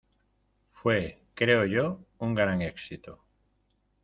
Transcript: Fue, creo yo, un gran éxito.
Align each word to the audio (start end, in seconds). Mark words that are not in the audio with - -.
Fue, 0.71 1.21
creo 1.35 1.63
yo, 1.63 1.99
un 2.17 2.33
gran 2.33 2.63
éxito. 2.63 3.23